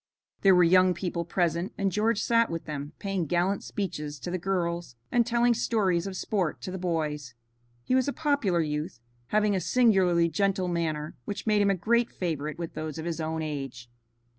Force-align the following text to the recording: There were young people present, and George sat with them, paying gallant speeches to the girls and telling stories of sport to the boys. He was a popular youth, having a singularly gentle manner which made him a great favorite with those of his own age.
There 0.41 0.55
were 0.55 0.63
young 0.63 0.95
people 0.95 1.23
present, 1.25 1.73
and 1.77 1.91
George 1.91 2.19
sat 2.23 2.49
with 2.49 2.65
them, 2.65 2.93
paying 2.97 3.27
gallant 3.27 3.63
speeches 3.63 4.17
to 4.21 4.31
the 4.31 4.39
girls 4.39 4.95
and 5.11 5.27
telling 5.27 5.53
stories 5.53 6.07
of 6.07 6.17
sport 6.17 6.59
to 6.61 6.71
the 6.71 6.79
boys. 6.79 7.35
He 7.83 7.93
was 7.93 8.07
a 8.07 8.11
popular 8.11 8.61
youth, 8.61 8.99
having 9.27 9.55
a 9.55 9.61
singularly 9.61 10.27
gentle 10.27 10.67
manner 10.67 11.17
which 11.25 11.45
made 11.45 11.61
him 11.61 11.69
a 11.69 11.75
great 11.75 12.09
favorite 12.09 12.57
with 12.57 12.73
those 12.73 12.97
of 12.97 13.05
his 13.05 13.21
own 13.21 13.43
age. 13.43 13.91